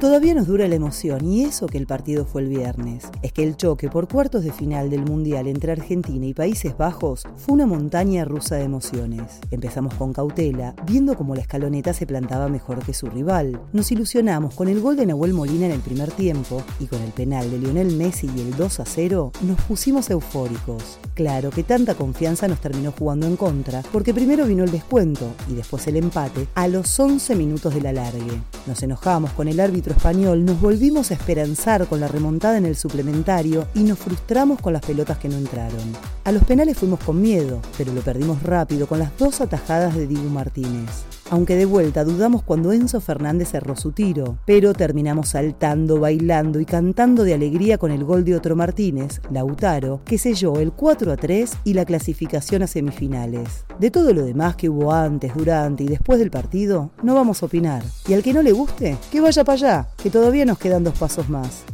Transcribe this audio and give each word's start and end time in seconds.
Todavía 0.00 0.32
nos 0.32 0.46
dura 0.46 0.66
la 0.66 0.76
emoción 0.76 1.26
y 1.26 1.44
eso 1.44 1.66
que 1.66 1.76
el 1.76 1.86
partido 1.86 2.24
fue 2.24 2.40
el 2.40 2.48
viernes. 2.48 3.04
Es 3.20 3.34
que 3.34 3.42
el 3.42 3.58
choque 3.58 3.90
por 3.90 4.08
cuartos 4.08 4.42
de 4.42 4.50
final 4.50 4.88
del 4.88 5.04
Mundial 5.04 5.46
entre 5.46 5.72
Argentina 5.72 6.24
y 6.24 6.32
Países 6.32 6.74
Bajos 6.74 7.24
fue 7.36 7.52
una 7.52 7.66
montaña 7.66 8.24
rusa 8.24 8.56
de 8.56 8.64
emociones. 8.64 9.40
Empezamos 9.50 9.92
con 9.92 10.14
cautela, 10.14 10.74
viendo 10.86 11.16
cómo 11.16 11.34
la 11.34 11.42
escaloneta 11.42 11.92
se 11.92 12.06
plantaba 12.06 12.48
mejor 12.48 12.82
que 12.82 12.94
su 12.94 13.08
rival. 13.10 13.60
Nos 13.74 13.92
ilusionamos 13.92 14.54
con 14.54 14.68
el 14.68 14.80
gol 14.80 14.96
de 14.96 15.04
Nahuel 15.04 15.34
Molina 15.34 15.66
en 15.66 15.72
el 15.72 15.80
primer 15.80 16.10
tiempo 16.12 16.62
y 16.78 16.86
con 16.86 17.02
el 17.02 17.10
penal 17.10 17.50
de 17.50 17.58
Lionel 17.58 17.94
Messi 17.94 18.30
y 18.34 18.40
el 18.40 18.56
2 18.56 18.80
a 18.80 18.86
0 18.86 19.32
nos 19.42 19.60
pusimos 19.64 20.08
eufóricos. 20.08 20.98
Claro 21.12 21.50
que 21.50 21.62
tanta 21.62 21.94
confianza 21.94 22.48
nos 22.48 22.62
terminó 22.62 22.92
jugando 22.98 23.26
en 23.26 23.36
contra, 23.36 23.82
porque 23.92 24.14
primero 24.14 24.46
vino 24.46 24.64
el 24.64 24.70
descuento 24.70 25.26
y 25.46 25.52
después 25.52 25.86
el 25.88 25.96
empate 25.96 26.48
a 26.54 26.68
los 26.68 26.98
11 26.98 27.36
minutos 27.36 27.74
del 27.74 27.84
alargue. 27.84 28.40
Nos 28.66 28.82
enojamos 28.82 29.32
con 29.32 29.46
el 29.46 29.60
árbitro 29.60 29.89
español, 29.92 30.44
nos 30.44 30.60
volvimos 30.60 31.10
a 31.10 31.14
esperanzar 31.14 31.86
con 31.86 32.00
la 32.00 32.08
remontada 32.08 32.58
en 32.58 32.66
el 32.66 32.76
suplementario 32.76 33.66
y 33.74 33.80
nos 33.80 33.98
frustramos 33.98 34.60
con 34.60 34.72
las 34.72 34.82
pelotas 34.82 35.18
que 35.18 35.28
no 35.28 35.36
entraron. 35.36 35.96
A 36.24 36.32
los 36.32 36.44
penales 36.44 36.78
fuimos 36.78 37.00
con 37.00 37.20
miedo, 37.20 37.60
pero 37.76 37.92
lo 37.92 38.00
perdimos 38.00 38.42
rápido 38.42 38.86
con 38.86 38.98
las 38.98 39.16
dos 39.18 39.40
atajadas 39.40 39.94
de 39.94 40.06
Dibu 40.06 40.28
Martínez 40.28 41.09
aunque 41.30 41.56
de 41.56 41.64
vuelta 41.64 42.04
dudamos 42.04 42.42
cuando 42.42 42.72
Enzo 42.72 43.00
Fernández 43.00 43.50
cerró 43.50 43.76
su 43.76 43.92
tiro, 43.92 44.38
pero 44.44 44.74
terminamos 44.74 45.30
saltando, 45.30 46.00
bailando 46.00 46.60
y 46.60 46.64
cantando 46.64 47.24
de 47.24 47.34
alegría 47.34 47.78
con 47.78 47.90
el 47.90 48.04
gol 48.04 48.24
de 48.24 48.36
otro 48.36 48.56
Martínez, 48.56 49.20
Lautaro, 49.30 50.02
que 50.04 50.18
selló 50.18 50.58
el 50.58 50.72
4 50.72 51.12
a 51.12 51.16
3 51.16 51.58
y 51.64 51.74
la 51.74 51.84
clasificación 51.84 52.62
a 52.62 52.66
semifinales. 52.66 53.64
De 53.78 53.90
todo 53.90 54.12
lo 54.12 54.24
demás 54.24 54.56
que 54.56 54.68
hubo 54.68 54.92
antes, 54.92 55.34
durante 55.34 55.84
y 55.84 55.88
después 55.88 56.18
del 56.18 56.30
partido, 56.30 56.90
no 57.02 57.14
vamos 57.14 57.42
a 57.42 57.46
opinar. 57.46 57.82
Y 58.06 58.14
al 58.14 58.22
que 58.22 58.32
no 58.32 58.42
le 58.42 58.52
guste, 58.52 58.96
que 59.10 59.20
vaya 59.20 59.44
para 59.44 59.54
allá, 59.54 59.88
que 60.02 60.10
todavía 60.10 60.44
nos 60.44 60.58
quedan 60.58 60.84
dos 60.84 60.98
pasos 60.98 61.28
más 61.28 61.64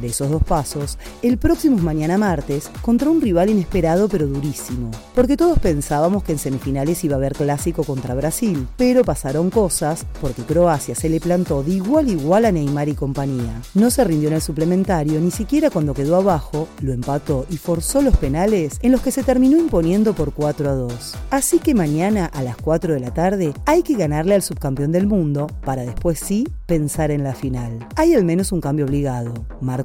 de 0.00 0.08
esos 0.08 0.30
dos 0.30 0.42
pasos, 0.42 0.98
el 1.22 1.38
próximo 1.38 1.78
mañana 1.78 2.18
martes 2.18 2.70
contra 2.82 3.10
un 3.10 3.20
rival 3.20 3.50
inesperado 3.50 4.08
pero 4.08 4.26
durísimo. 4.26 4.90
Porque 5.14 5.36
todos 5.36 5.58
pensábamos 5.58 6.24
que 6.24 6.32
en 6.32 6.38
semifinales 6.38 7.02
iba 7.04 7.14
a 7.14 7.18
haber 7.18 7.34
clásico 7.34 7.84
contra 7.84 8.14
Brasil, 8.14 8.66
pero 8.76 9.04
pasaron 9.04 9.50
cosas 9.50 10.06
porque 10.20 10.42
Croacia 10.42 10.94
se 10.94 11.08
le 11.08 11.20
plantó 11.20 11.62
de 11.62 11.72
igual 11.72 12.06
a 12.06 12.10
igual 12.10 12.44
a 12.44 12.52
Neymar 12.52 12.88
y 12.88 12.94
compañía. 12.94 13.60
No 13.74 13.90
se 13.90 14.04
rindió 14.04 14.28
en 14.28 14.34
el 14.34 14.42
suplementario, 14.42 15.20
ni 15.20 15.30
siquiera 15.30 15.70
cuando 15.70 15.94
quedó 15.94 16.16
abajo, 16.16 16.68
lo 16.80 16.92
empató 16.92 17.46
y 17.50 17.56
forzó 17.56 18.02
los 18.02 18.16
penales 18.16 18.78
en 18.82 18.92
los 18.92 19.00
que 19.00 19.10
se 19.10 19.22
terminó 19.22 19.58
imponiendo 19.58 20.14
por 20.14 20.32
4 20.32 20.70
a 20.70 20.74
2. 20.74 21.14
Así 21.30 21.58
que 21.58 21.74
mañana 21.74 22.26
a 22.26 22.42
las 22.42 22.56
4 22.56 22.94
de 22.94 23.00
la 23.00 23.12
tarde 23.12 23.54
hay 23.66 23.82
que 23.82 23.94
ganarle 23.94 24.34
al 24.34 24.42
subcampeón 24.42 24.92
del 24.92 25.06
mundo 25.06 25.46
para 25.64 25.82
después 25.82 26.18
sí 26.18 26.46
pensar 26.66 27.10
en 27.10 27.24
la 27.24 27.34
final. 27.34 27.86
Hay 27.96 28.14
al 28.14 28.24
menos 28.24 28.52
un 28.52 28.60
cambio 28.60 28.84
obligado. 28.84 29.32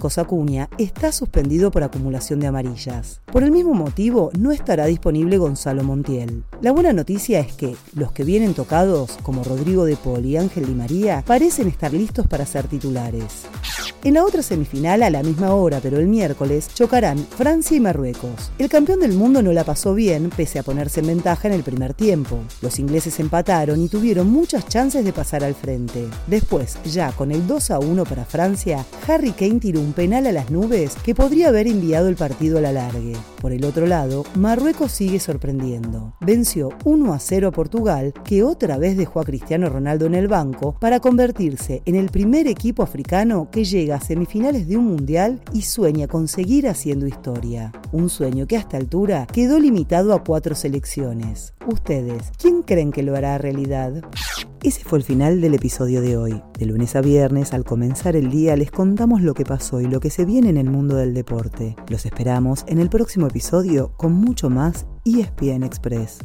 Marcos 0.04 0.18
Acuña 0.18 0.68
está 0.78 1.14
suspendido 1.14 1.72
por 1.72 1.82
acumulación 1.82 2.42
de 2.42 2.48
amarillas. 2.48 3.22
Por 3.32 3.42
el 3.42 3.52
mismo 3.52 3.74
motivo, 3.74 4.32
no 4.38 4.52
estará 4.52 4.86
disponible 4.86 5.38
Gonzalo 5.38 5.82
Montiel. 5.86 6.44
La 6.60 6.74
buena 6.74 6.92
noticia 6.92 7.40
es 7.40 7.54
que 7.54 7.78
los 7.96 8.12
que 8.12 8.26
vienen 8.26 8.54
tocados, 8.54 9.18
como 9.24 9.46
Rodrigo 9.46 9.86
de 9.86 9.96
Paul 9.96 10.26
y 10.26 10.36
Ángel 10.36 10.66
Di 10.66 10.74
María, 10.74 11.24
parecen 11.26 11.70
estar 11.70 11.94
listos 11.94 12.28
para 12.28 12.46
ser 12.46 12.68
titulares. 12.68 13.46
En 14.06 14.16
la 14.16 14.26
otra 14.26 14.42
semifinal, 14.42 15.02
a 15.02 15.10
la 15.10 15.24
misma 15.24 15.56
hora, 15.56 15.80
pero 15.82 15.98
el 15.98 16.08
miércoles, 16.08 16.68
chocarán 16.74 17.18
Francia 17.18 17.78
y 17.78 17.80
Marruecos. 17.80 18.52
El 18.60 18.68
campeón 18.68 19.00
del 19.00 19.14
mundo 19.14 19.42
no 19.42 19.54
la 19.54 19.64
pasó 19.64 19.94
bien, 19.94 20.30
pese 20.30 20.60
a 20.60 20.64
ponerse 20.64 21.00
en 21.00 21.08
ventaja 21.08 21.48
en 21.48 21.54
el 21.54 21.64
primer 21.64 21.94
tiempo. 21.94 22.38
Los 22.62 22.80
ingleses 22.80 23.22
empataron 23.22 23.82
y 23.82 23.88
tuvieron 23.88 24.30
muchas 24.30 24.68
chances 24.68 25.06
de 25.06 25.14
pasar 25.14 25.46
al 25.46 25.56
frente. 25.56 26.06
Después, 26.28 26.78
ya 26.84 27.14
con 27.14 27.32
el 27.32 27.48
2 27.48 27.72
a 27.72 27.80
1 27.80 28.04
para 28.04 28.26
Francia, 28.26 28.86
Harry 29.08 29.32
Kane 29.32 29.62
tiró 29.62 29.80
un 29.80 29.94
penal 29.94 30.28
a 30.28 30.34
las 30.34 30.52
nubes 30.52 30.98
que 31.06 31.16
podría 31.16 31.48
haber 31.48 31.68
enviado 31.68 32.10
el 32.10 32.18
partido 32.18 32.58
a 32.58 32.62
la 32.62 32.74
largue. 32.74 33.16
Por 33.40 33.54
el 33.54 33.64
otro 33.64 33.88
lado, 33.88 34.26
Marruecos 34.36 34.92
sigue 34.92 35.22
sorprendiendo. 35.22 36.14
Venció 36.20 36.72
1 36.84 37.14
a 37.14 37.20
0 37.20 37.48
a 37.48 37.52
Portugal, 37.52 38.14
que 38.26 38.44
otra 38.44 38.78
vez 38.78 38.98
dejó 38.98 39.22
a 39.22 39.26
Cristiano 39.26 39.70
Ronaldo 39.70 40.08
en 40.08 40.16
el 40.16 40.28
banco 40.28 40.76
para 40.78 41.00
convertirse 41.00 41.82
en 41.86 41.96
el 41.96 42.10
primer 42.10 42.48
equipo 42.48 42.84
africano 42.84 43.48
que 43.50 43.64
llega 43.94 44.00
semifinales 44.00 44.68
de 44.68 44.78
un 44.78 44.86
mundial 44.86 45.42
y 45.54 45.64
sueña 45.64 46.08
con 46.08 46.28
seguir 46.28 46.68
haciendo 46.68 47.06
historia. 47.06 47.72
Un 47.92 48.10
sueño 48.10 48.48
que 48.48 48.58
a 48.58 48.60
esta 48.60 48.78
altura 48.78 49.28
quedó 49.32 49.60
limitado 49.60 50.14
a 50.14 50.24
cuatro 50.24 50.56
selecciones. 50.56 51.54
Ustedes, 51.68 52.32
¿quién 52.38 52.64
creen 52.64 52.92
que 52.92 53.04
lo 53.04 53.16
hará 53.16 53.38
realidad? 53.38 54.02
Ese 54.64 54.84
fue 54.84 54.98
el 54.98 55.04
final 55.04 55.42
del 55.42 55.54
episodio 55.54 56.02
de 56.02 56.18
hoy. 56.18 56.42
De 56.58 56.66
lunes 56.66 56.96
a 56.96 57.02
viernes, 57.02 57.54
al 57.54 57.66
comenzar 57.66 58.16
el 58.16 58.32
día, 58.32 58.56
les 58.56 58.72
contamos 58.72 59.22
lo 59.22 59.34
que 59.34 59.46
pasó 59.46 59.82
y 59.82 59.86
lo 59.86 60.00
que 60.00 60.10
se 60.10 60.26
viene 60.26 60.50
en 60.50 60.58
el 60.58 60.70
mundo 60.70 60.96
del 60.96 61.14
deporte. 61.14 61.76
Los 61.90 62.06
esperamos 62.06 62.64
en 62.68 62.80
el 62.80 62.90
próximo 62.90 63.28
episodio 63.28 63.92
con 63.98 64.14
mucho 64.14 64.50
más 64.50 64.86
ESPN 65.06 65.64
Express. 65.64 66.20